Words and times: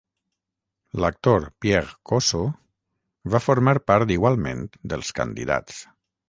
L'actor 1.03 1.43
Pierre 1.65 1.91
Cosso 2.11 2.41
va 3.35 3.43
formar 3.49 3.75
part 3.93 4.15
igualment 4.17 4.65
dels 4.95 5.13
candidats. 5.21 5.85